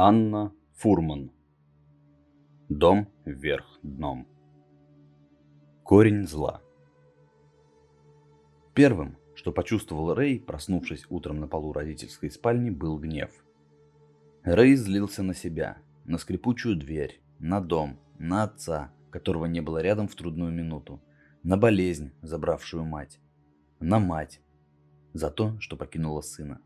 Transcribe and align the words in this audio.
Анна 0.00 0.52
Фурман. 0.74 1.32
Дом 2.68 3.08
вверх 3.24 3.80
дном. 3.82 4.28
Корень 5.82 6.24
зла. 6.24 6.62
Первым, 8.74 9.16
что 9.34 9.50
почувствовал 9.50 10.14
Рэй, 10.14 10.38
проснувшись 10.38 11.04
утром 11.10 11.40
на 11.40 11.48
полу 11.48 11.72
родительской 11.72 12.30
спальни, 12.30 12.70
был 12.70 12.96
гнев. 12.96 13.32
Рэй 14.44 14.76
злился 14.76 15.24
на 15.24 15.34
себя, 15.34 15.78
на 16.04 16.18
скрипучую 16.18 16.76
дверь, 16.76 17.20
на 17.40 17.60
дом, 17.60 17.98
на 18.20 18.44
отца, 18.44 18.92
которого 19.10 19.46
не 19.46 19.60
было 19.60 19.82
рядом 19.82 20.06
в 20.06 20.14
трудную 20.14 20.52
минуту, 20.52 21.02
на 21.42 21.56
болезнь, 21.56 22.12
забравшую 22.22 22.84
мать, 22.84 23.18
на 23.80 23.98
мать, 23.98 24.40
за 25.12 25.32
то, 25.32 25.58
что 25.58 25.76
покинула 25.76 26.20
сына. 26.20 26.60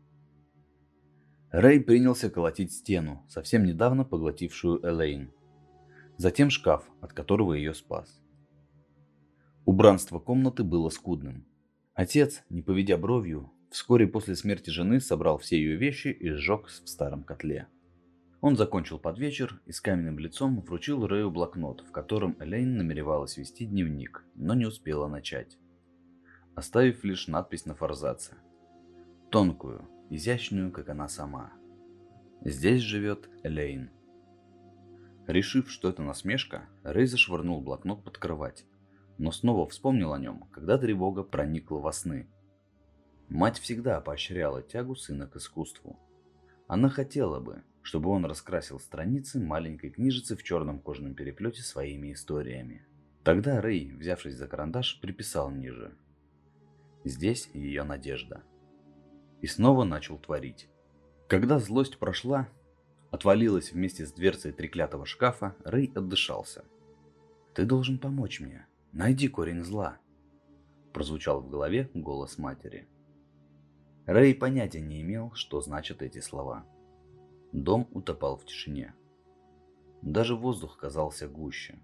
Рэй 1.53 1.81
принялся 1.81 2.31
колотить 2.31 2.73
стену, 2.73 3.23
совсем 3.29 3.63
недавно 3.63 4.03
поглотившую 4.05 4.79
Элейн. 4.83 5.31
Затем 6.17 6.49
шкаф, 6.49 6.83
от 6.99 7.13
которого 7.13 7.53
ее 7.53 7.75
спас. 7.75 8.19
Убранство 9.63 10.17
комнаты 10.17 10.63
было 10.63 10.89
скудным. 10.89 11.45
Отец, 11.93 12.41
не 12.49 12.63
поведя 12.63 12.97
бровью, 12.97 13.51
вскоре 13.69 14.07
после 14.07 14.35
смерти 14.35 14.71
жены 14.71 14.99
собрал 14.99 15.37
все 15.37 15.57
ее 15.57 15.75
вещи 15.75 16.07
и 16.07 16.31
сжег 16.31 16.65
в 16.65 16.89
старом 16.89 17.23
котле. 17.23 17.67
Он 18.41 18.57
закончил 18.57 18.97
под 18.97 19.19
вечер 19.19 19.61
и 19.67 19.71
с 19.71 19.79
каменным 19.79 20.17
лицом 20.17 20.59
вручил 20.59 21.05
Рэю 21.05 21.29
блокнот, 21.29 21.81
в 21.81 21.91
котором 21.91 22.35
Элейн 22.39 22.77
намеревалась 22.77 23.37
вести 23.37 23.67
дневник, 23.67 24.25
но 24.33 24.55
не 24.55 24.65
успела 24.65 25.07
начать. 25.07 25.59
Оставив 26.55 27.03
лишь 27.03 27.27
надпись 27.27 27.67
на 27.67 27.75
форзаце. 27.75 28.37
Тонкую, 29.29 29.87
изящную, 30.09 30.71
как 30.71 30.89
она 30.89 31.07
сама. 31.07 31.53
Здесь 32.45 32.81
живет 32.81 33.29
Элейн. 33.43 33.89
Решив, 35.27 35.71
что 35.71 35.89
это 35.89 36.01
насмешка, 36.01 36.67
Рэй 36.83 37.05
зашвырнул 37.05 37.61
блокнот 37.61 38.03
под 38.03 38.17
кровать, 38.17 38.65
но 39.17 39.31
снова 39.31 39.67
вспомнил 39.67 40.13
о 40.13 40.19
нем, 40.19 40.49
когда 40.51 40.77
тревога 40.77 41.23
проникла 41.23 41.77
во 41.79 41.93
сны. 41.93 42.27
Мать 43.29 43.59
всегда 43.59 44.01
поощряла 44.01 44.61
тягу 44.61 44.95
сына 44.95 45.27
к 45.27 45.37
искусству. 45.37 45.97
Она 46.67 46.89
хотела 46.89 47.39
бы, 47.39 47.63
чтобы 47.81 48.09
он 48.09 48.25
раскрасил 48.25 48.79
страницы 48.79 49.39
маленькой 49.39 49.91
книжицы 49.91 50.35
в 50.35 50.43
черном 50.43 50.79
кожаном 50.79 51.15
переплете 51.15 51.61
своими 51.61 52.11
историями. 52.11 52.85
Тогда 53.23 53.61
Рэй, 53.61 53.95
взявшись 53.95 54.35
за 54.35 54.47
карандаш, 54.47 54.99
приписал 54.99 55.49
ниже. 55.49 55.95
Здесь 57.05 57.49
ее 57.53 57.83
надежда 57.83 58.43
и 59.43 59.47
снова 59.47 59.83
начал 59.83 60.17
творить. 60.17 60.69
Когда 61.27 61.59
злость 61.59 61.97
прошла, 61.97 62.47
отвалилась 63.11 63.73
вместе 63.73 64.05
с 64.05 64.13
дверцей 64.13 64.53
треклятого 64.53 65.05
шкафа, 65.05 65.53
Рэй 65.65 65.91
отдышался. 65.93 66.63
«Ты 67.53 67.65
должен 67.65 67.99
помочь 67.99 68.39
мне. 68.39 68.65
Найди 68.93 69.27
корень 69.27 69.65
зла»,– 69.65 69.97
прозвучал 70.93 71.41
в 71.41 71.49
голове 71.49 71.89
голос 71.93 72.37
матери. 72.37 72.87
Рэй 74.05 74.33
понятия 74.33 74.79
не 74.79 75.01
имел, 75.01 75.33
что 75.33 75.59
значат 75.59 76.01
эти 76.01 76.19
слова. 76.19 76.65
Дом 77.51 77.89
утопал 77.91 78.37
в 78.37 78.45
тишине. 78.45 78.95
Даже 80.01 80.37
воздух 80.37 80.77
казался 80.77 81.27
гуще. 81.27 81.77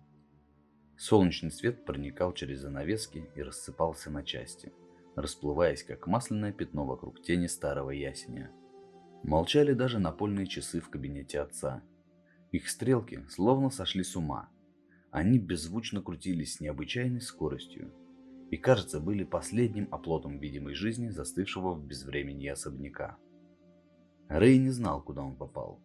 Солнечный 0.97 1.51
свет 1.51 1.83
проникал 1.83 2.31
через 2.31 2.61
занавески 2.61 3.29
и 3.35 3.43
рассыпался 3.43 4.09
на 4.09 4.23
части– 4.23 4.71
расплываясь 5.15 5.83
как 5.83 6.07
масляное 6.07 6.51
пятно 6.51 6.85
вокруг 6.85 7.21
тени 7.21 7.47
старого 7.47 7.91
ясеня. 7.91 8.51
Молчали 9.23 9.73
даже 9.73 9.99
напольные 9.99 10.47
часы 10.47 10.79
в 10.79 10.89
кабинете 10.89 11.41
отца. 11.41 11.83
Их 12.51 12.69
стрелки 12.69 13.25
словно 13.29 13.69
сошли 13.69 14.03
с 14.03 14.15
ума. 14.15 14.49
Они 15.11 15.39
беззвучно 15.39 16.01
крутились 16.01 16.55
с 16.55 16.59
необычайной 16.61 17.21
скоростью 17.21 17.93
и, 18.49 18.57
кажется, 18.57 18.99
были 18.99 19.23
последним 19.23 19.87
оплотом 19.91 20.39
видимой 20.39 20.73
жизни, 20.73 21.09
застывшего 21.09 21.73
в 21.73 21.85
безвременье 21.85 22.53
особняка. 22.53 23.17
Рэй 24.27 24.57
не 24.57 24.69
знал, 24.69 25.03
куда 25.03 25.23
он 25.23 25.35
попал, 25.35 25.81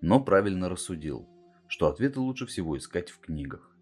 но 0.00 0.22
правильно 0.22 0.68
рассудил, 0.68 1.28
что 1.68 1.88
ответы 1.88 2.20
лучше 2.20 2.46
всего 2.46 2.76
искать 2.76 3.10
в 3.10 3.20
книгах. 3.20 3.76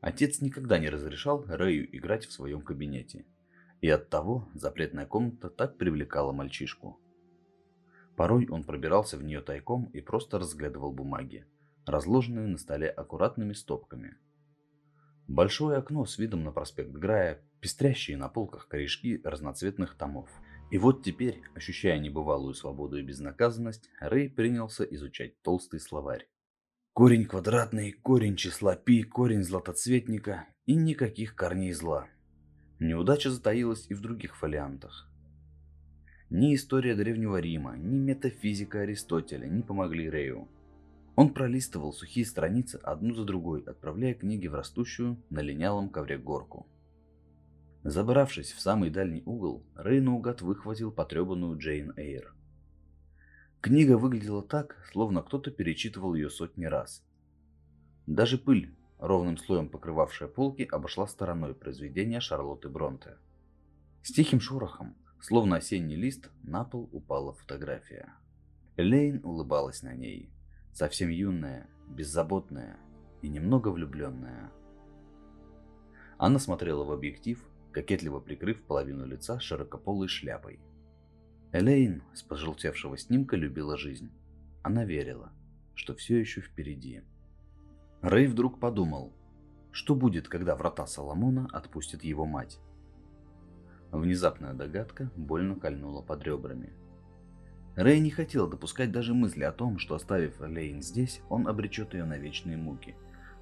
Отец 0.00 0.40
никогда 0.40 0.78
не 0.78 0.88
разрешал 0.88 1.44
Рэю 1.46 1.94
играть 1.96 2.26
в 2.26 2.32
своем 2.32 2.62
кабинете– 2.62 3.26
и 3.80 3.88
оттого 3.88 4.48
запретная 4.54 5.06
комната 5.06 5.50
так 5.50 5.78
привлекала 5.78 6.32
мальчишку. 6.32 6.98
Порой 8.16 8.48
он 8.48 8.64
пробирался 8.64 9.16
в 9.16 9.22
нее 9.22 9.40
тайком 9.40 9.84
и 9.92 10.00
просто 10.00 10.38
разглядывал 10.38 10.92
бумаги, 10.92 11.46
разложенные 11.86 12.48
на 12.48 12.58
столе 12.58 12.88
аккуратными 12.88 13.52
стопками. 13.52 14.16
Большое 15.28 15.78
окно 15.78 16.04
с 16.04 16.18
видом 16.18 16.42
на 16.42 16.50
проспект 16.50 16.90
Грая, 16.90 17.42
пестрящие 17.60 18.16
на 18.16 18.28
полках 18.28 18.66
корешки 18.66 19.20
разноцветных 19.22 19.94
томов. 19.94 20.30
И 20.70 20.78
вот 20.78 21.02
теперь, 21.04 21.42
ощущая 21.54 21.98
небывалую 21.98 22.54
свободу 22.54 22.98
и 22.98 23.02
безнаказанность, 23.02 23.90
Рэй 24.00 24.28
принялся 24.30 24.84
изучать 24.84 25.40
толстый 25.42 25.80
словарь. 25.80 26.28
Корень 26.92 27.26
квадратный, 27.26 27.92
корень 27.92 28.36
числа 28.36 28.74
пи, 28.74 29.02
корень 29.02 29.44
златоцветника 29.44 30.46
и 30.66 30.74
никаких 30.74 31.36
корней 31.36 31.72
зла. 31.72 32.08
Неудача 32.80 33.30
затаилась 33.30 33.86
и 33.88 33.94
в 33.94 34.00
других 34.00 34.36
фолиантах. 34.36 35.08
Ни 36.30 36.54
история 36.54 36.94
Древнего 36.94 37.40
Рима, 37.40 37.76
ни 37.76 37.98
метафизика 37.98 38.82
Аристотеля 38.82 39.46
не 39.48 39.62
помогли 39.62 40.08
Рэю. 40.08 40.46
Он 41.16 41.34
пролистывал 41.34 41.92
сухие 41.92 42.24
страницы 42.24 42.76
одну 42.76 43.14
за 43.14 43.24
другой, 43.24 43.62
отправляя 43.62 44.14
книги 44.14 44.46
в 44.46 44.54
растущую 44.54 45.16
на 45.30 45.40
линялом 45.40 45.88
ковре 45.88 46.18
горку. 46.18 46.68
Забравшись 47.82 48.52
в 48.52 48.60
самый 48.60 48.90
дальний 48.90 49.22
угол, 49.24 49.64
Рэй 49.74 50.00
наугад 50.00 50.42
выхватил 50.42 50.92
потребанную 50.92 51.58
Джейн 51.58 51.92
Эйр. 51.96 52.32
Книга 53.60 53.98
выглядела 53.98 54.42
так, 54.42 54.76
словно 54.92 55.22
кто-то 55.22 55.50
перечитывал 55.50 56.14
ее 56.14 56.30
сотни 56.30 56.66
раз. 56.66 57.02
Даже 58.06 58.38
пыль, 58.38 58.72
ровным 58.98 59.36
слоем 59.36 59.68
покрывавшая 59.68 60.28
полки, 60.28 60.62
обошла 60.62 61.06
стороной 61.06 61.54
произведения 61.54 62.20
Шарлотты 62.20 62.68
Бронте. 62.68 63.16
С 64.02 64.12
тихим 64.12 64.40
шорохом, 64.40 64.96
словно 65.20 65.56
осенний 65.56 65.96
лист, 65.96 66.30
на 66.42 66.64
пол 66.64 66.88
упала 66.92 67.32
фотография. 67.32 68.12
Элейн 68.76 69.20
улыбалась 69.24 69.82
на 69.82 69.94
ней, 69.94 70.30
совсем 70.72 71.08
юная, 71.08 71.68
беззаботная 71.88 72.78
и 73.22 73.28
немного 73.28 73.68
влюбленная. 73.68 74.50
Она 76.16 76.38
смотрела 76.38 76.84
в 76.84 76.92
объектив, 76.92 77.44
кокетливо 77.72 78.20
прикрыв 78.20 78.62
половину 78.62 79.06
лица 79.06 79.40
широкополой 79.40 80.08
шляпой. 80.08 80.60
Элейн 81.52 82.02
с 82.14 82.22
пожелтевшего 82.22 82.98
снимка 82.98 83.36
любила 83.36 83.76
жизнь. 83.76 84.10
Она 84.62 84.84
верила, 84.84 85.32
что 85.74 85.94
все 85.94 86.18
еще 86.18 86.40
впереди. 86.40 87.02
Рэй 88.02 88.28
вдруг 88.28 88.60
подумал, 88.60 89.12
что 89.72 89.96
будет, 89.96 90.28
когда 90.28 90.54
врата 90.54 90.86
Соломона 90.86 91.48
отпустит 91.52 92.04
его 92.04 92.26
мать. 92.26 92.60
Внезапная 93.90 94.54
догадка 94.54 95.10
больно 95.16 95.56
кольнула 95.56 96.00
под 96.00 96.22
ребрами. 96.22 96.72
Рэй 97.74 97.98
не 97.98 98.10
хотел 98.10 98.48
допускать 98.48 98.92
даже 98.92 99.14
мысли 99.14 99.42
о 99.42 99.50
том, 99.50 99.78
что 99.78 99.96
оставив 99.96 100.40
Лейн 100.40 100.80
здесь, 100.80 101.22
он 101.28 101.48
обречет 101.48 101.92
ее 101.94 102.04
на 102.04 102.18
вечные 102.18 102.56
муки, 102.56 102.94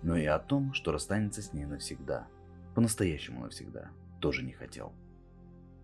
но 0.02 0.16
и 0.16 0.24
о 0.24 0.38
том, 0.38 0.72
что 0.72 0.90
расстанется 0.90 1.42
с 1.42 1.52
ней 1.52 1.66
навсегда. 1.66 2.26
По-настоящему 2.74 3.42
навсегда. 3.42 3.90
Тоже 4.20 4.42
не 4.42 4.52
хотел. 4.52 4.92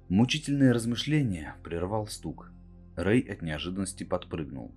Мучительное 0.08 0.72
размышление 0.72 1.56
прервал 1.62 2.06
стук. 2.06 2.50
Рэй 2.96 3.20
от 3.20 3.42
неожиданности 3.42 4.04
подпрыгнул. 4.04 4.72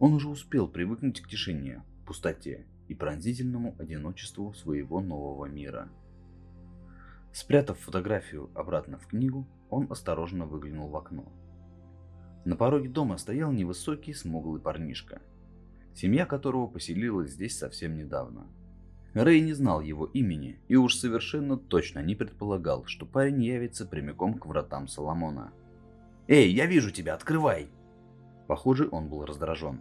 Он 0.00 0.14
уже 0.14 0.28
успел 0.28 0.66
привыкнуть 0.66 1.20
к 1.20 1.28
тишине, 1.28 1.84
пустоте 2.06 2.66
и 2.88 2.94
пронзительному 2.94 3.74
одиночеству 3.78 4.52
своего 4.54 5.00
нового 5.00 5.46
мира. 5.46 5.88
Спрятав 7.32 7.78
фотографию 7.80 8.50
обратно 8.54 8.98
в 8.98 9.06
книгу, 9.06 9.46
он 9.68 9.90
осторожно 9.90 10.46
выглянул 10.46 10.88
в 10.88 10.96
окно. 10.96 11.32
На 12.44 12.56
пороге 12.56 12.88
дома 12.88 13.16
стоял 13.16 13.50
невысокий 13.52 14.12
смуглый 14.12 14.60
парнишка, 14.60 15.20
семья 15.94 16.26
которого 16.26 16.66
поселилась 16.66 17.32
здесь 17.32 17.58
совсем 17.58 17.96
недавно. 17.96 18.46
Рэй 19.14 19.40
не 19.40 19.52
знал 19.52 19.80
его 19.80 20.06
имени 20.06 20.58
и 20.68 20.76
уж 20.76 20.96
совершенно 20.96 21.56
точно 21.56 22.00
не 22.00 22.14
предполагал, 22.14 22.84
что 22.86 23.06
парень 23.06 23.42
явится 23.42 23.86
прямиком 23.86 24.34
к 24.34 24.46
вратам 24.46 24.88
Соломона. 24.88 25.52
«Эй, 26.26 26.52
я 26.52 26.66
вижу 26.66 26.90
тебя, 26.90 27.14
открывай!» 27.14 27.68
Похоже, 28.46 28.88
он 28.90 29.08
был 29.08 29.24
раздражен. 29.24 29.80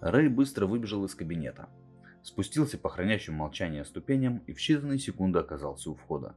Рэй 0.00 0.28
быстро 0.28 0.66
выбежал 0.66 1.04
из 1.04 1.14
кабинета, 1.14 1.68
спустился 2.22 2.78
по 2.78 2.88
хранящим 2.88 3.34
молчание 3.34 3.84
ступеням 3.84 4.38
и 4.46 4.52
в 4.52 4.58
считанные 4.58 4.98
секунды 4.98 5.38
оказался 5.38 5.90
у 5.90 5.94
входа. 5.94 6.34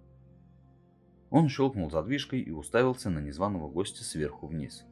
Он 1.30 1.50
щелкнул 1.50 1.90
задвижкой 1.90 2.42
и 2.42 2.52
уставился 2.52 3.10
на 3.10 3.20
незваного 3.20 3.70
гостя 3.70 4.04
сверху 4.04 4.48
вниз. 4.48 4.84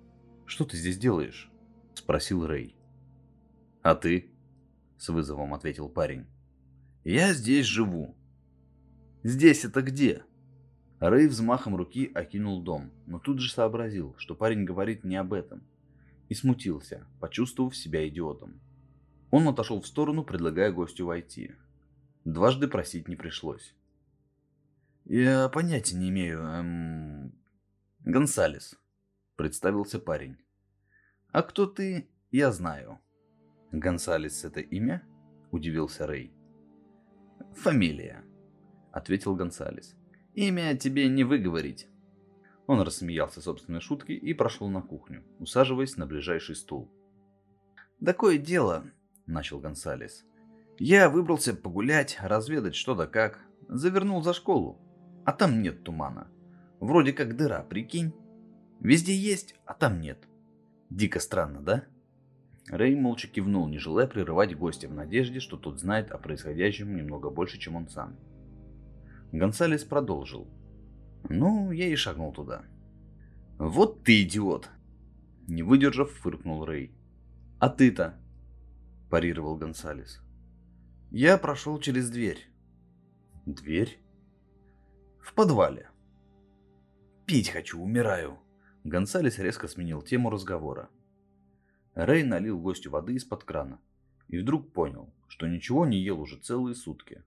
«Что 0.46 0.66
ты 0.66 0.78
здесь 0.78 0.98
делаешь?»– 0.98 1.52
спросил 1.94 2.48
Рэй. 2.48 2.76
«А 3.84 3.94
ты?»– 3.94 4.32
с 4.98 5.10
вызовом 5.10 5.54
ответил 5.54 5.90
парень. 5.90 6.26
«Я 7.04 7.34
здесь 7.34 7.66
живу». 7.66 8.16
«Здесь 9.24 9.66
это 9.66 9.82
где?» 9.82 10.24
Рэй 11.00 11.28
взмахом 11.28 11.76
руки 11.76 12.12
окинул 12.14 12.62
дом, 12.62 12.92
но 13.06 13.20
тут 13.20 13.40
же 13.40 13.52
сообразил, 13.52 14.16
что 14.18 14.36
парень 14.36 14.66
говорит 14.66 15.04
не 15.04 15.16
об 15.16 15.34
этом, 15.34 15.64
и 16.32 16.34
смутился, 16.34 17.06
почувствовав 17.20 17.76
себя 17.76 18.08
идиотом. 18.08 18.62
Он 19.32 19.50
отошел 19.50 19.82
в 19.82 19.86
сторону, 19.86 20.24
предлагая 20.24 20.72
гостю 20.72 21.06
войти. 21.06 21.52
Дважды 22.24 22.70
просить 22.70 23.10
не 23.10 23.18
пришлось. 23.18 23.76
«Я 25.04 25.50
понятия 25.50 25.98
не 25.98 26.08
имею, 26.08 26.40
эм... 26.40 27.34
Гонсалес»,— 28.06 28.80
представился 29.36 30.00
парень. 30.00 30.38
«А 31.34 31.42
кто 31.42 31.66
ты, 31.66 32.08
я 32.32 32.54
знаю». 32.54 33.02
«Гонсалес— 33.74 34.46
это 34.46 34.62
имя?»— 34.62 35.04
удивился 35.52 36.08
Рэй. 36.08 36.32
«Фамилия»,— 37.56 38.24
ответил 38.94 39.36
Гонсалес. 39.36 39.98
«Имя 40.34 40.78
тебе 40.78 41.10
не 41.10 41.26
выговорить». 41.26 41.90
Он 42.68 42.82
рассмеялся 42.82 43.42
собственной 43.42 43.82
шутки 43.82 44.12
и 44.12 44.34
прошел 44.34 44.70
на 44.70 44.82
кухню, 44.82 45.24
усаживаясь 45.40 45.98
на 45.98 46.06
ближайший 46.06 46.56
стул. 46.56 46.92
«Такое 48.04 48.38
дело»,— 48.38 48.86
начал 49.26 49.60
Гонсалес. 49.60 50.26
«Я 50.80 51.10
выбрался 51.10 51.54
погулять, 51.54 52.18
разведать 52.22 52.76
что 52.76 52.96
да 52.96 53.08
как. 53.08 53.40
Завернул 53.68 54.24
за 54.24 54.34
школу, 54.34 54.80
а 55.26 55.32
там 55.32 55.62
нет 55.62 55.84
тумана. 55.84 56.28
Вроде 56.80 57.14
как 57.14 57.36
дыра, 57.36 57.62
прикинь. 57.62 58.14
Везде 58.80 59.16
есть, 59.16 59.56
а 59.66 59.74
там 59.74 60.02
нет. 60.02 60.28
Дико 60.90 61.20
странно, 61.20 61.62
да?» 61.62 61.86
Рэй 62.68 62.96
молча 62.96 63.28
кивнул, 63.28 63.68
не 63.68 63.78
желая 63.78 64.08
прерывать 64.08 64.58
гостя 64.58 64.88
в 64.88 64.94
надежде, 64.94 65.40
что 65.40 65.58
тот 65.58 65.80
знает 65.80 66.12
о 66.12 66.18
происходящем 66.18 66.96
немного 66.96 67.30
больше, 67.30 67.60
чем 67.60 67.76
он 67.76 67.88
сам. 67.90 68.16
Гонсалес 69.32 69.84
продолжил. 69.84 70.48
Ну, 71.30 71.72
я 71.72 71.88
и 71.88 71.96
шагнул 71.96 72.34
туда. 72.34 72.64
«Вот 73.58 74.04
ты 74.04 74.24
идиот!» 74.24 74.70
Не 75.48 75.64
выдержав, 75.64 76.12
фыркнул 76.12 76.66
Рэй. 76.66 76.92
«А 77.60 77.70
ты-то?» 77.70 78.22
парировал 79.12 79.58
Гонсалес. 79.58 80.22
«Я 81.12 81.38
прошел 81.38 81.78
через 81.80 82.10
дверь». 82.10 82.48
«Дверь?» 83.46 84.00
«В 85.20 85.34
подвале». 85.34 85.90
«Пить 87.26 87.50
хочу, 87.50 87.80
умираю». 87.80 88.40
Гонсалес 88.86 89.38
резко 89.38 89.68
сменил 89.68 90.02
тему 90.02 90.30
разговора. 90.30 90.90
Рэй 91.94 92.24
налил 92.24 92.58
гостю 92.58 92.90
воды 92.90 93.16
из-под 93.16 93.44
крана 93.44 93.80
и 94.30 94.40
вдруг 94.40 94.72
понял, 94.72 95.14
что 95.28 95.46
ничего 95.46 95.86
не 95.86 95.98
ел 96.02 96.22
уже 96.22 96.38
целые 96.38 96.74
сутки. 96.74 97.24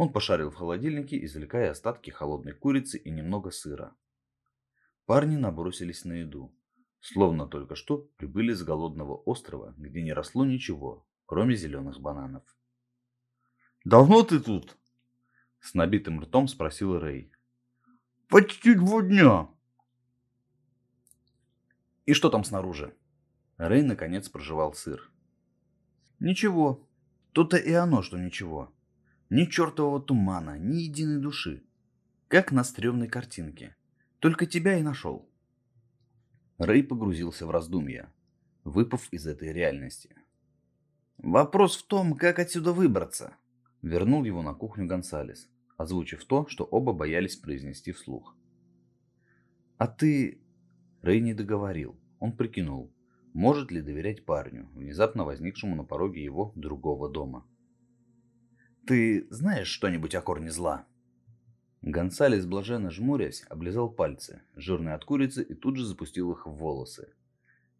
Он 0.00 0.10
пошарил 0.10 0.50
в 0.50 0.54
холодильнике, 0.54 1.22
извлекая 1.26 1.72
остатки 1.72 2.08
холодной 2.08 2.54
курицы 2.54 2.96
и 2.96 3.10
немного 3.10 3.50
сыра. 3.50 3.94
Парни 5.04 5.36
набросились 5.36 6.06
на 6.06 6.14
еду, 6.14 6.56
словно 7.00 7.46
только 7.46 7.74
что 7.74 7.98
прибыли 8.16 8.54
с 8.54 8.62
голодного 8.62 9.16
острова, 9.16 9.74
где 9.76 10.00
не 10.00 10.14
росло 10.14 10.46
ничего, 10.46 11.06
кроме 11.26 11.54
зеленых 11.54 12.00
бананов. 12.00 12.42
«Давно 13.84 14.22
ты 14.22 14.40
тут?»— 14.40 14.78
с 15.60 15.74
набитым 15.74 16.18
ртом 16.20 16.48
спросил 16.48 16.98
Рэй. 16.98 17.30
«Почти 18.30 18.72
два 18.72 19.02
дня». 19.02 19.50
«И 22.06 22.14
что 22.14 22.30
там 22.30 22.44
снаружи?» 22.44 22.96
Рэй 23.58 23.82
наконец 23.82 24.30
проживал 24.30 24.72
сыр. 24.72 25.12
«Ничего. 26.20 26.88
То-то 27.32 27.58
и 27.58 27.74
оно, 27.74 28.00
что 28.00 28.18
ничего. 28.18 28.72
Ни 29.30 29.44
чертового 29.44 30.00
тумана, 30.00 30.58
ни 30.58 30.82
единой 30.82 31.20
души. 31.20 31.62
Как 32.26 32.50
на 32.50 32.64
стрёмной 32.64 33.08
картинке. 33.08 33.76
Только 34.18 34.44
тебя 34.44 34.78
и 34.78 34.82
нашел». 34.82 35.28
Рэй 36.58 36.82
погрузился 36.82 37.46
в 37.46 37.50
раздумья, 37.50 38.12
выпав 38.64 39.08
из 39.12 39.26
этой 39.26 39.52
реальности. 39.52 40.14
«Вопрос 41.16 41.76
в 41.76 41.86
том, 41.86 42.14
как 42.14 42.38
отсюда 42.38 42.72
выбраться»,— 42.72 43.34
вернул 43.82 44.24
его 44.24 44.42
на 44.42 44.52
кухню 44.52 44.86
Гонсалес, 44.86 45.48
озвучив 45.76 46.24
то, 46.24 46.46
что 46.48 46.64
оба 46.64 46.92
боялись 46.92 47.36
произнести 47.36 47.92
вслух. 47.92 48.34
«А 49.78 49.86
ты...» 49.86 50.40
Рэй 51.02 51.20
не 51.20 51.34
договорил. 51.34 51.96
Он 52.18 52.36
прикинул, 52.36 52.92
может 53.32 53.70
ли 53.70 53.80
доверять 53.80 54.26
парню, 54.26 54.68
внезапно 54.74 55.24
возникшему 55.24 55.76
на 55.76 55.84
пороге 55.84 56.22
его 56.22 56.52
другого 56.56 57.08
дома. 57.08 57.46
«Ты 58.86 59.26
знаешь 59.30 59.68
что-нибудь 59.68 60.14
о 60.14 60.22
корне 60.22 60.50
зла?» 60.50 60.86
Гонсалес, 61.82 62.44
блаженно 62.44 62.90
жмурясь, 62.90 63.44
облизал 63.48 63.90
пальцы, 63.90 64.42
жирные 64.54 64.94
от 64.94 65.04
курицы, 65.04 65.42
и 65.42 65.54
тут 65.54 65.76
же 65.76 65.86
запустил 65.86 66.32
их 66.32 66.46
в 66.46 66.50
волосы, 66.50 67.14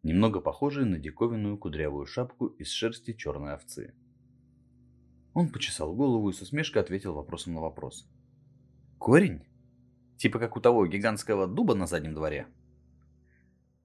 немного 0.03 0.41
похожие 0.41 0.87
на 0.87 0.99
диковинную 0.99 1.59
кудрявую 1.59 2.07
шапку 2.07 2.47
из 2.47 2.71
шерсти 2.71 3.13
черной 3.13 3.55
овцы. 3.55 3.95
Он 5.35 5.51
почесал 5.51 5.95
голову 5.95 6.31
и 6.31 6.33
с 6.33 6.41
усмешкой 6.41 6.83
ответил 6.83 7.15
вопросом 7.15 7.55
на 7.55 7.61
вопрос. 7.61 8.09
«Корень? 8.99 9.43
Типа 10.17 10.39
как 10.39 10.57
у 10.57 10.61
того 10.61 10.87
гигантского 10.87 11.47
дуба 11.47 11.75
на 11.75 11.87
заднем 11.87 12.15
дворе?» 12.15 12.47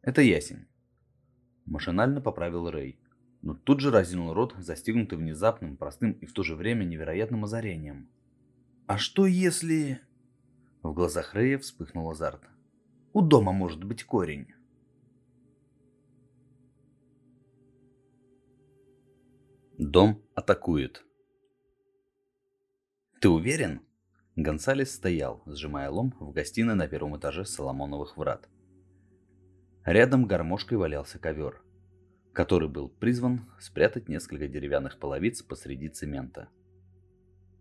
«Это 0.02 0.22
ясень»,— 0.22 0.68
машинально 1.66 2.22
поправил 2.22 2.70
Рэй, 2.70 3.00
но 3.46 3.54
тут 3.54 3.80
же 3.80 3.92
разинул 3.92 4.34
рот, 4.34 4.56
застигнутый 4.58 5.20
внезапным, 5.20 5.78
простым 5.78 6.14
и 6.14 6.26
в 6.26 6.34
то 6.34 6.42
же 6.42 6.56
время 6.56 6.84
невероятным 6.84 7.44
озарением. 7.44 8.10
«А 8.88 8.98
что 8.98 9.28
если...» 9.28 10.02
В 10.82 10.94
глазах 10.94 11.36
Рэя 11.36 11.60
вспыхнул 11.60 12.10
азарт. 12.10 12.42
«У 13.14 13.22
дома 13.22 13.52
может 13.52 13.84
быть 13.84 14.04
корень». 14.04 14.48
Дом 19.78 20.24
атакует. 20.34 21.06
«Ты 23.22 23.30
уверен?» 23.30 23.82
Гонсалес 24.36 24.92
стоял, 24.92 25.44
сжимая 25.46 25.92
лом 25.92 26.16
в 26.20 26.32
гостиной 26.32 26.74
на 26.74 26.88
первом 26.88 27.16
этаже 27.18 27.46
Соломоновых 27.46 28.18
врат. 28.18 28.50
Рядом 29.86 30.26
гармошкой 30.26 30.80
валялся 30.80 31.20
ковер, 31.20 31.62
который 32.36 32.68
был 32.68 32.90
призван 32.90 33.50
спрятать 33.60 34.10
несколько 34.10 34.48
деревянных 34.48 35.00
половиц 35.00 35.42
посреди 35.42 35.88
цемента. 35.88 36.50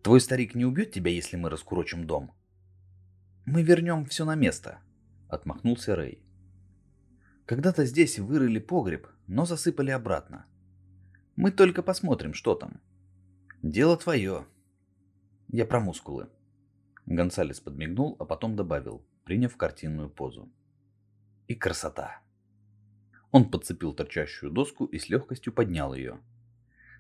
Твой 0.03 0.21
старик 0.21 0.55
не 0.55 0.67
убьет 0.67 0.91
тебя, 0.91 1.13
если 1.13 1.37
мы 1.37 1.49
раскурочим 1.49 2.07
дом? 2.07 2.35
Мы 3.47 3.63
вернем 3.63 4.05
все 4.05 4.25
на 4.25 4.35
место, 4.35 4.81
отмахнулся 5.29 5.95
Рэй. 5.95 6.23
Когда-то 7.47 7.85
здесь 7.85 8.19
вырыли 8.19 8.59
погреб, 8.59 9.07
но 9.29 9.47
засыпали 9.47 9.93
обратно. 9.93 10.45
Мы 11.37 11.53
только 11.53 11.83
посмотрим, 11.83 12.35
что 12.35 12.55
там. 12.57 12.81
Дело 13.63 13.97
твое. 13.97 14.45
Я 15.49 15.67
про 15.67 15.79
мускулы. 15.79 16.29
Гонсалес 17.07 17.61
подмигнул, 17.61 18.17
а 18.19 18.25
потом 18.25 18.57
добавил, 18.57 19.07
приняв 19.25 19.57
картинную 19.57 20.11
позу. 20.11 20.51
И 21.47 21.55
красота. 21.55 22.24
Он 23.35 23.51
подцепил 23.51 23.93
торчащую 23.93 24.53
доску 24.53 24.85
и 24.85 24.97
с 24.97 25.09
легкостью 25.09 25.53
поднял 25.53 25.93
ее, 25.93 26.21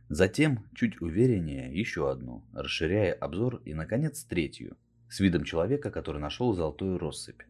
Затем, 0.09 0.67
чуть 0.75 1.01
увереннее, 1.01 1.73
еще 1.73 2.11
одну, 2.11 2.45
расширяя 2.53 3.13
обзор 3.13 3.63
и, 3.65 3.73
наконец, 3.73 4.25
третью, 4.25 4.77
с 5.09 5.21
видом 5.21 5.45
человека, 5.45 5.93
который 5.93 6.21
нашел 6.21 6.53
золотую 6.53 6.99
россыпь. 6.99 7.43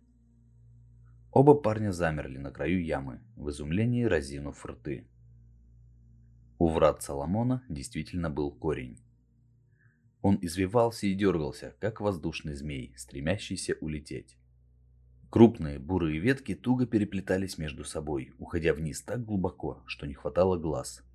Оба 1.33 1.55
парня 1.55 1.93
замерли 1.93 2.37
на 2.37 2.51
краю 2.51 2.85
ямы, 2.85 3.23
в 3.37 3.49
изумлении 3.49 4.05
разинув 4.05 4.67
рты. 4.67 5.09
У 6.59 6.69
врат 6.69 7.03
Соломона 7.03 7.65
действительно 7.71 8.29
был 8.29 8.53
корень. 8.53 8.99
Он 10.21 10.39
извивался 10.43 11.07
и 11.07 11.15
дергался, 11.15 11.75
как 11.81 12.03
воздушный 12.03 12.55
змей, 12.55 12.93
стремящийся 12.99 13.77
улететь. 13.81 14.37
Крупные 15.35 15.81
бурые 15.81 16.21
ветки 16.21 16.55
туго 16.55 16.87
переплетались 16.87 17.59
между 17.59 17.85
собой, 17.85 18.33
уходя 18.39 18.73
вниз 18.73 19.03
так 19.03 19.25
глубоко, 19.25 19.83
что 19.87 20.07
не 20.07 20.15
хватало 20.15 20.57
глаз– 20.57 21.03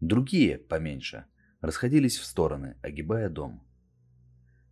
Другие, 0.00 0.58
поменьше, 0.58 1.24
расходились 1.60 2.18
в 2.18 2.24
стороны, 2.24 2.76
огибая 2.82 3.28
дом. 3.28 3.64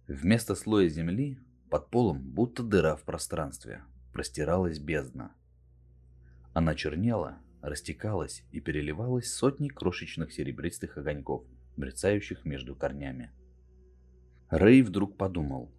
Вместо 0.06 0.54
слоя 0.54 0.88
земли, 0.88 1.40
под 1.68 1.90
полом, 1.90 2.22
будто 2.22 2.62
дыра 2.62 2.94
в 2.94 3.02
пространстве, 3.02 3.82
простиралась 4.12 4.78
бездна. 4.78 5.32
Она 6.52 6.76
чернела, 6.76 7.38
растекалась 7.60 8.44
и 8.52 8.60
переливалась 8.60 9.32
сотней 9.32 9.68
крошечных 9.68 10.32
серебристых 10.32 10.96
огоньков, 10.96 11.44
мерцающих 11.76 12.44
между 12.44 12.76
корнями. 12.76 13.32
Рэй 14.48 14.82
вдруг 14.82 15.16
подумал, 15.16 15.72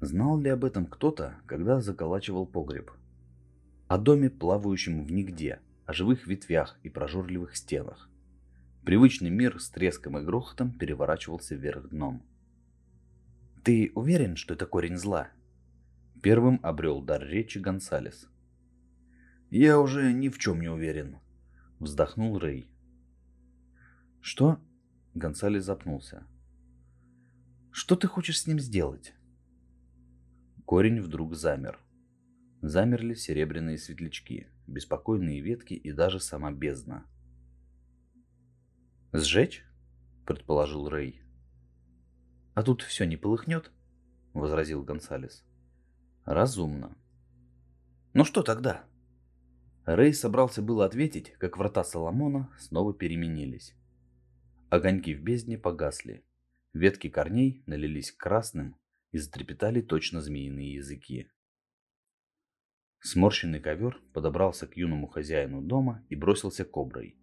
знал 0.00 0.38
ли 0.40 0.50
об 0.50 0.64
этом 0.64 0.86
кто-то, 0.86 1.36
когда 1.46 1.80
заколачивал 1.80 2.46
погреб? 2.46 2.90
О 3.88 3.98
доме, 3.98 4.30
плавающем 4.30 5.04
в 5.04 5.12
нигде, 5.12 5.60
о 5.86 5.92
живых 5.92 6.26
ветвях 6.26 6.78
и 6.82 6.88
прожорливых 6.88 7.56
стенах. 7.56 8.08
Привычный 8.84 9.30
мир 9.30 9.60
с 9.60 9.70
треском 9.70 10.18
и 10.18 10.22
грохотом 10.22 10.72
переворачивался 10.72 11.54
вверх 11.54 11.88
дном. 11.88 12.22
«Ты 13.62 13.92
уверен, 13.94 14.36
что 14.36 14.54
это 14.54 14.66
корень 14.66 14.98
зла?» 14.98 15.28
Первым 16.22 16.60
обрел 16.62 17.02
дар 17.02 17.22
речи 17.22 17.58
Гонсалес. 17.58 18.28
«Я 19.50 19.78
уже 19.78 20.12
ни 20.12 20.28
в 20.28 20.38
чем 20.38 20.60
не 20.60 20.68
уверен»,— 20.68 21.18
вздохнул 21.78 22.38
Рэй. 22.38 22.68
«Что?»— 24.20 24.58
Гонсалес 25.14 25.64
запнулся. 25.64 26.26
«Что 27.70 27.96
ты 27.96 28.06
хочешь 28.06 28.40
с 28.40 28.46
ним 28.46 28.58
сделать?» 28.58 29.14
Корень 30.66 31.00
вдруг 31.00 31.34
замер. 31.34 31.78
Замерли 32.62 33.12
серебряные 33.14 33.76
светлячки, 33.76 34.46
беспокойные 34.66 35.40
ветки 35.40 35.74
и 35.74 35.92
даже 35.92 36.20
сама 36.20 36.52
бездна. 36.52 37.04
«Сжечь?»— 39.12 39.64
предположил 40.26 40.88
Рэй. 40.88 41.20
«А 42.54 42.62
тут 42.62 42.80
все 42.80 43.04
не 43.04 43.18
полыхнет?»— 43.18 43.70
возразил 44.32 44.82
Гонсалес. 44.82 45.44
«Разумно». 46.24 46.96
«Ну 48.14 48.24
что 48.24 48.42
тогда?» 48.42 48.84
Рэй 49.84 50.14
собрался 50.14 50.62
было 50.62 50.86
ответить, 50.86 51.32
как 51.32 51.58
врата 51.58 51.84
Соломона 51.84 52.50
снова 52.58 52.94
переменились. 52.94 53.74
Огоньки 54.70 55.14
в 55.14 55.22
бездне 55.22 55.58
погасли. 55.58 56.24
Ветки 56.72 57.10
корней 57.10 57.62
налились 57.66 58.12
красным 58.12 58.76
и 59.14 59.18
затрепетали 59.18 59.80
точно 59.80 60.20
змеиные 60.20 60.74
языки. 60.74 61.28
Сморщенный 62.98 63.60
ковер 63.60 64.02
подобрался 64.12 64.66
к 64.66 64.76
юному 64.76 65.06
хозяину 65.06 65.62
дома 65.62 66.04
и 66.08 66.16
бросился 66.16 66.64
коброй. 66.64 67.16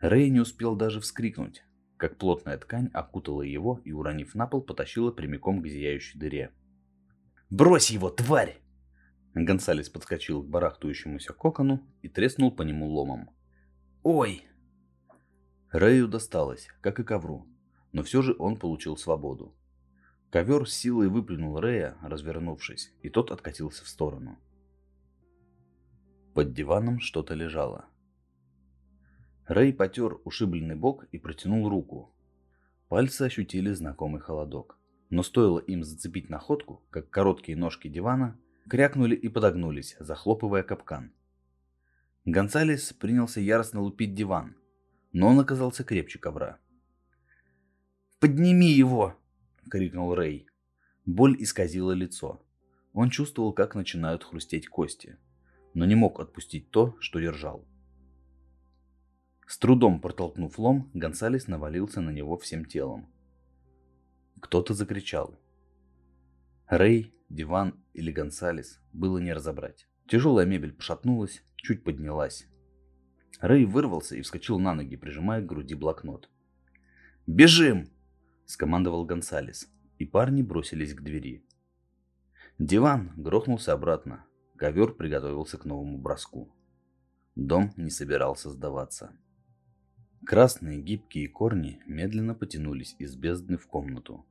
Рэй 0.00 0.28
не 0.30 0.40
успел 0.40 0.74
даже 0.74 1.00
вскрикнуть, 1.00 1.62
как 1.98 2.18
плотная 2.18 2.58
ткань 2.58 2.90
окутала 2.92 3.42
его 3.42 3.80
и, 3.84 3.92
уронив 3.92 4.34
на 4.34 4.48
пол, 4.48 4.60
потащила 4.60 5.12
прямиком 5.12 5.62
к 5.62 5.68
зияющей 5.68 6.18
дыре. 6.18 6.52
«Брось 7.48 7.90
его, 7.90 8.10
тварь!» 8.10 8.60
Гонсалес 9.34 9.90
подскочил 9.90 10.42
к 10.42 10.48
барахтующемуся 10.48 11.32
кокону 11.32 11.88
и 12.02 12.08
треснул 12.08 12.50
по 12.50 12.62
нему 12.62 12.88
ломом. 12.88 13.30
«Ой!» 14.02 14.42
Рэю 15.70 16.08
досталось, 16.08 16.66
как 16.80 16.98
и 16.98 17.04
ковру, 17.04 17.46
но 17.92 18.02
все 18.02 18.20
же 18.20 18.34
он 18.36 18.56
получил 18.56 18.96
свободу. 18.96 19.54
Ковер 20.34 20.68
с 20.68 20.74
силой 20.74 21.06
выплюнул 21.06 21.60
Рэя, 21.60 21.96
развернувшись, 22.02 22.92
и 23.02 23.08
тот 23.08 23.30
откатился 23.30 23.84
в 23.84 23.88
сторону. 23.88 24.36
Под 26.34 26.52
диваном 26.52 26.98
что-то 26.98 27.34
лежало. 27.34 27.84
Рэй 29.46 29.72
потер 29.72 30.18
ушибленный 30.24 30.74
бок 30.74 31.04
и 31.12 31.18
протянул 31.18 31.68
руку. 31.68 32.12
Пальцы 32.88 33.22
ощутили 33.22 33.70
знакомый 33.70 34.20
холодок. 34.20 34.76
Но 35.08 35.22
стоило 35.22 35.60
им 35.60 35.84
зацепить 35.84 36.28
находку, 36.28 36.82
как 36.90 37.10
короткие 37.10 37.56
ножки 37.56 37.86
дивана 37.86 38.36
крякнули 38.68 39.14
и 39.14 39.28
подогнулись, 39.28 39.94
захлопывая 40.00 40.64
капкан. 40.64 41.12
Гонсалес 42.24 42.92
принялся 42.92 43.38
яростно 43.40 43.82
лупить 43.82 44.16
диван, 44.16 44.56
но 45.12 45.28
он 45.28 45.38
оказался 45.38 45.84
крепче 45.84 46.18
ковра. 46.18 46.58
«Подними 48.18 48.72
его!»— 48.72 49.16
крикнул 49.70 50.14
Рэй. 50.14 50.46
Боль 51.06 51.36
исказила 51.42 51.92
лицо. 51.92 52.42
Он 52.92 53.10
чувствовал, 53.10 53.52
как 53.52 53.74
начинают 53.74 54.24
хрустеть 54.24 54.68
кости, 54.68 55.18
но 55.74 55.84
не 55.84 55.94
мог 55.94 56.20
отпустить 56.20 56.70
то, 56.70 56.96
что 57.00 57.20
держал. 57.20 57.66
С 59.46 59.58
трудом 59.58 60.00
протолкнув 60.00 60.58
лом, 60.58 60.90
Гонсалес 60.94 61.48
навалился 61.48 62.00
на 62.00 62.10
него 62.10 62.38
всем 62.38 62.64
телом. 62.64 63.12
Кто-то 64.40 64.74
закричал. 64.74 65.38
Рэй, 66.66 67.14
диван 67.28 67.82
или 67.92 68.10
Гонсалес 68.10 68.80
было 68.92 69.18
не 69.18 69.32
разобрать. 69.32 69.86
Тяжелая 70.08 70.46
мебель 70.46 70.72
пошатнулась, 70.72 71.42
чуть 71.56 71.84
поднялась. 71.84 72.46
Рэй 73.40 73.64
вырвался 73.64 74.16
и 74.16 74.22
вскочил 74.22 74.58
на 74.58 74.74
ноги, 74.74 74.96
прижимая 74.96 75.42
к 75.42 75.46
груди 75.46 75.74
блокнот. 75.74 76.30
«Бежим!»– 77.26 77.88
скомандовал 78.46 79.04
Гонсалес, 79.04 79.68
и 79.98 80.06
парни 80.06 80.42
бросились 80.42 80.94
к 80.94 81.02
двери. 81.02 81.44
Диван 82.58 83.12
грохнулся 83.16 83.72
обратно, 83.72 84.24
ковер 84.56 84.94
приготовился 84.94 85.58
к 85.58 85.64
новому 85.64 85.98
броску. 85.98 86.54
Дом 87.34 87.72
не 87.76 87.90
собирался 87.90 88.50
сдаваться. 88.50 89.12
Красные 90.24 90.80
гибкие 90.80 91.28
корни 91.28 91.82
медленно 91.86 92.34
потянулись 92.34 92.96
из 92.98 93.16
бездны 93.16 93.58
в 93.58 93.66
комнату. 93.66 94.24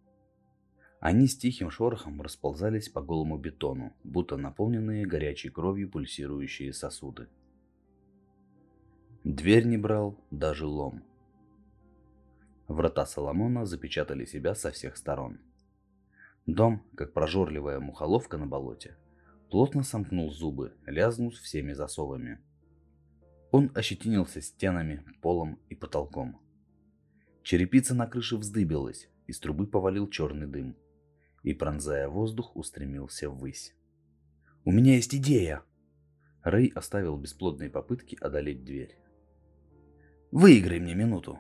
Они 0.99 1.27
с 1.27 1.37
тихим 1.37 1.69
шорохом 1.69 2.21
расползались 2.21 2.87
по 2.87 3.01
голому 3.01 3.37
бетону, 3.37 3.93
будто 4.05 4.37
наполненные 4.37 5.05
горячей 5.05 5.49
кровью 5.49 5.91
пульсирующие 5.91 6.71
сосуды. 6.71 7.27
Дверь 9.25 9.65
не 9.65 9.77
брал 9.77 10.17
даже 10.31 10.65
лом. 10.65 11.03
Врата 12.67 13.05
Соломона 13.05 13.65
запечатали 13.65 14.25
себя 14.25 14.55
со 14.55 14.71
всех 14.71 14.97
сторон. 14.97 15.39
Дом, 16.45 16.83
как 16.95 17.13
прожорливая 17.13 17.79
мухоловка 17.79 18.37
на 18.37 18.47
болоте, 18.47 18.97
плотно 19.49 19.83
сомкнул 19.83 20.31
зубы, 20.31 20.73
лязнув 20.85 21.35
всеми 21.35 21.73
засовами– 21.73 22.39
он 23.53 23.69
ощетинился 23.75 24.41
стенами, 24.41 25.03
полом 25.21 25.59
и 25.69 25.75
потолком. 25.75 26.41
Черепица 27.43 27.93
на 27.93 28.07
крыше 28.07 28.35
вздыбилась, 28.35 29.09
из 29.27 29.37
трубы 29.37 29.67
повалил 29.67 30.09
черный 30.09 30.47
дым. 30.47 30.75
И, 31.43 31.53
пронзая 31.53 32.09
воздух, 32.09 32.55
устремился 32.55 33.29
ввысь. 33.29 33.75
«У 34.65 34.71
меня 34.71 34.95
есть 34.95 35.13
идея!» 35.13 35.61
Рэй 36.41 36.71
оставил 36.73 37.15
бесплодные 37.15 37.69
попытки 37.69 38.17
одолеть 38.19 38.63
дверь. 38.63 38.97
«Выиграй 40.31 40.79
мне 40.79 40.95
минуту!» 40.95 41.37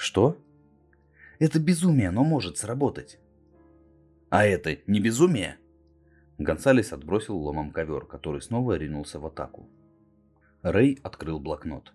«Что?» 0.00 0.38
«Это 1.38 1.60
безумие, 1.60 2.10
но 2.10 2.24
может 2.24 2.56
сработать!» 2.56 3.18
«А 4.30 4.46
это 4.46 4.78
не 4.86 4.98
безумие?» 4.98 5.58
Гонсалес 6.38 6.94
отбросил 6.94 7.36
ломом 7.36 7.70
ковер, 7.70 8.06
который 8.06 8.40
снова 8.40 8.78
ринулся 8.78 9.18
в 9.20 9.26
атаку. 9.26 9.68
Рэй 10.62 10.98
открыл 11.02 11.38
блокнот. 11.38 11.92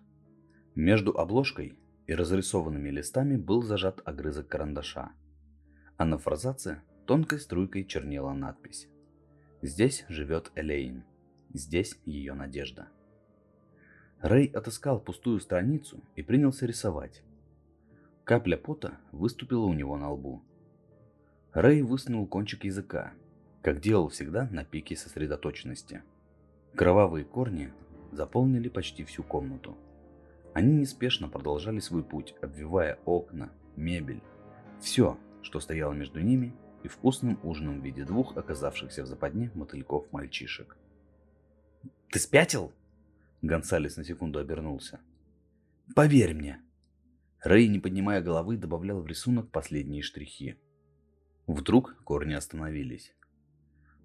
Между 0.76 1.18
обложкой 1.18 1.76
и 2.06 2.14
разрисованными 2.14 2.90
листами 2.90 3.36
был 3.36 3.62
зажат 3.62 4.00
огрызок 4.04 4.46
карандаша, 4.46 5.10
а 5.96 6.04
на 6.04 6.16
форзаце 6.16 6.82
тонкой 7.06 7.40
струйкой 7.40 7.84
чернела 7.84 8.32
надпись 8.34 8.88
«Здесь 9.62 10.04
живет 10.08 10.52
Элейн, 10.54 11.02
здесь 11.52 11.98
ее 12.04 12.34
надежда». 12.34 12.86
Рэй 14.20 14.46
отыскал 14.46 15.00
пустую 15.00 15.40
страницу 15.40 16.04
и 16.14 16.22
принялся 16.22 16.66
рисовать. 16.66 17.24
Капля 18.26 18.56
пота 18.56 18.98
выступила 19.12 19.66
у 19.66 19.72
него 19.72 19.96
на 19.96 20.10
лбу. 20.10 20.42
Рэй 21.52 21.82
высунул 21.82 22.26
кончик 22.26 22.64
языка, 22.64 23.12
как 23.62 23.80
делал 23.80 24.08
всегда 24.08 24.48
на 24.50 24.64
пике 24.64 24.96
сосредоточенности. 24.96 26.02
Кровавые 26.74 27.24
корни 27.24 27.72
заполнили 28.10 28.68
почти 28.68 29.04
всю 29.04 29.22
комнату. 29.22 29.76
Они 30.54 30.74
неспешно 30.74 31.28
продолжали 31.28 31.78
свой 31.78 32.02
путь, 32.02 32.34
обвивая 32.42 32.98
окна, 33.04 33.52
мебель, 33.76 34.24
все, 34.80 35.16
что 35.42 35.60
стояло 35.60 35.92
между 35.92 36.18
ними 36.18 36.52
и 36.82 36.88
вкусным 36.88 37.38
ужином 37.44 37.80
в 37.80 37.84
виде 37.84 38.04
двух 38.04 38.36
оказавшихся 38.36 39.04
в 39.04 39.06
западне 39.06 39.52
мотыльков-мальчишек. 39.54 40.76
«Ты 42.10 42.18
спятил?» 42.18 42.72
Гонсалес 43.42 43.96
на 43.96 44.02
секунду 44.02 44.40
обернулся. 44.40 44.98
«Поверь 45.94 46.34
мне!» 46.34 46.65
Рэй, 47.42 47.68
не 47.68 47.78
поднимая 47.78 48.20
головы, 48.20 48.56
добавлял 48.56 49.00
в 49.00 49.06
рисунок 49.06 49.50
последние 49.50 50.02
штрихи. 50.02 50.58
Вдруг 51.46 51.96
корни 52.04 52.34
остановились. 52.34 53.14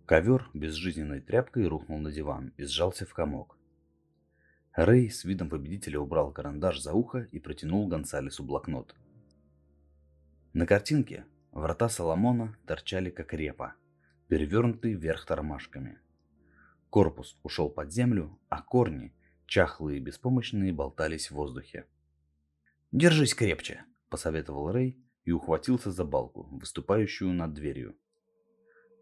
Ковер 0.06 0.50
безжизненной 0.54 1.22
тряпкой 1.22 1.68
рухнул 1.68 2.00
на 2.00 2.12
диван 2.12 2.54
и 2.58 2.64
сжался 2.64 3.06
в 3.06 3.14
комок. 3.14 3.58
Рэй 4.74 5.10
с 5.10 5.26
видом 5.26 5.50
победителя 5.50 6.00
убрал 6.00 6.32
карандаш 6.32 6.80
за 6.80 6.94
ухо 6.94 7.28
и 7.32 7.40
протянул 7.40 7.88
Гонсалесу 7.88 8.44
блокнот. 8.44 8.96
На 10.54 10.66
картинке 10.66 11.26
врата 11.52 11.90
Соломона 11.90 12.58
торчали 12.66 13.10
как 13.10 13.34
репа, 13.34 13.74
перевернутые 14.28 14.96
вверх 14.96 15.26
тормашками. 15.26 16.00
Корпус 16.90 17.40
ушел 17.44 17.70
под 17.70 17.92
землю, 17.92 18.38
а 18.50 18.62
корни, 18.62 19.14
чахлые 19.46 19.98
и 19.98 20.02
беспомощные, 20.02 20.74
болтались 20.74 21.32
в 21.32 21.36
воздухе. 21.36 21.86
«Держись 22.92 23.34
крепче»,— 23.34 23.86
посоветовал 24.10 24.72
Рэй 24.72 24.98
и 25.24 25.32
ухватился 25.32 25.92
за 25.92 26.04
балку, 26.04 26.48
выступающую 26.52 27.32
над 27.32 27.54
дверью. 27.54 27.96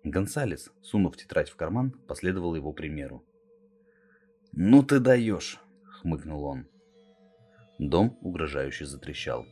Гонсалес, 0.03 0.71
сунув 0.81 1.17
тетрадь 1.17 1.49
в 1.49 1.55
карман, 1.55 1.91
последовал 2.07 2.55
его 2.55 2.71
примеру. 2.71 3.25
ну 4.51 4.83
ты 4.83 4.99
даешь 4.99 5.59
хмыкнул 5.83 6.43
он 6.43 6.67
дом 7.79 8.17
угрожающе 8.21 8.85
затрещал 8.85 9.45